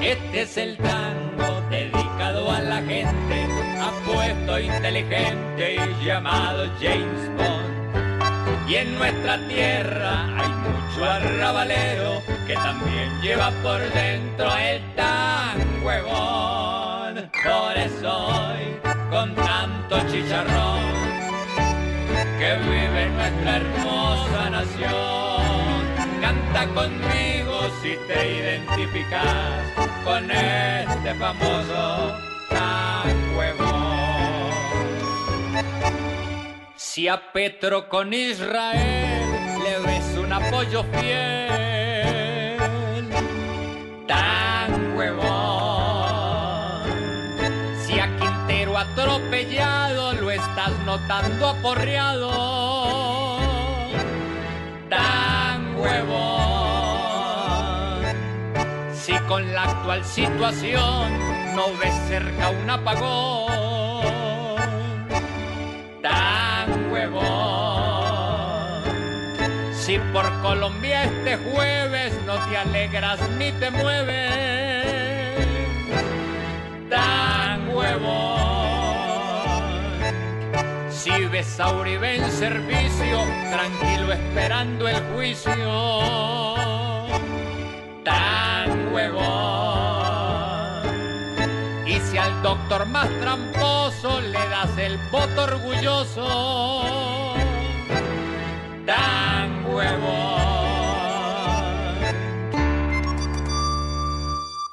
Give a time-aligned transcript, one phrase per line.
[0.00, 3.48] Este es el tango dedicado a la gente,
[3.80, 8.68] apuesto, inteligente y llamado James Bond.
[8.68, 17.30] Y en nuestra tierra hay mucho arrabalero que también lleva por dentro el tan huevón.
[17.42, 18.78] Por eso hoy,
[19.10, 20.80] con tanto chicharrón,
[22.38, 25.82] que vive nuestra hermosa nación,
[26.20, 27.37] canta conmigo
[27.82, 29.72] si te identificas
[30.04, 32.16] con este famoso
[32.48, 34.52] tan huevón.
[36.76, 42.58] Si a Petro con Israel le ves un apoyo fiel,
[44.06, 45.28] tan huevón.
[47.84, 53.17] Si a Quintero atropellado lo estás notando aporreado,
[59.08, 61.18] Si con la actual situación
[61.56, 63.46] no ves cerca un apagón,
[66.02, 67.22] tan huevón.
[69.72, 75.46] Si por Colombia este jueves no te alegras ni te mueves,
[76.90, 78.18] tan huevón.
[80.90, 86.37] Si ves a Uribe en servicio, tranquilo esperando el juicio,
[92.48, 97.34] doctor más tramposo le das el voto orgulloso,
[98.86, 100.38] tan huevón.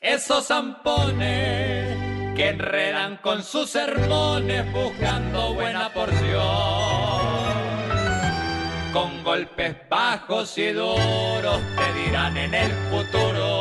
[0.00, 6.38] Esos zampones que enredan con sus sermones buscando buena porción.
[8.94, 13.57] Con golpes bajos y duros te dirán en el futuro